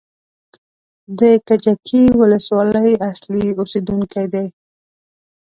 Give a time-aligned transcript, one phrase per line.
[1.19, 4.45] د کجکي ولسوالۍ اصلي اوسېدونکی دی.